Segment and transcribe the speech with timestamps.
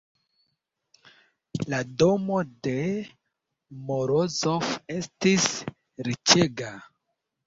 [1.73, 2.77] La domo de
[3.91, 5.45] Morozov estis
[6.09, 6.73] riĉega.